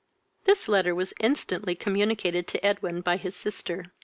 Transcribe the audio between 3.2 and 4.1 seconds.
sister.